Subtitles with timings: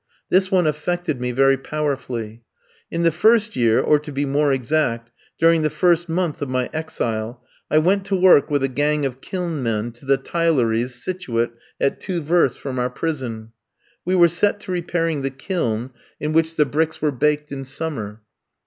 [0.29, 2.41] This one affected me very powerfully.
[2.89, 6.71] In the first year, or, to be more exact, during the first month of my
[6.73, 11.51] exile, I went to work with a gang of kiln men to the tileries situate
[11.79, 13.51] at two versts from our prison.
[14.03, 18.23] We were set to repairing the kiln in which the bricks were baked in summer.